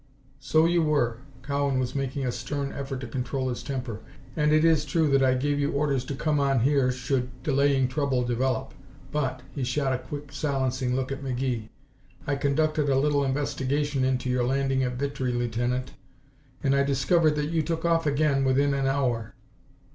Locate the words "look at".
10.95-11.23